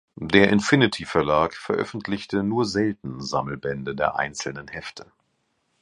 [0.15, 5.05] Der "Infinity Verlag" veröffentlichte nur selten Sammelbände der einzelnen Hefte.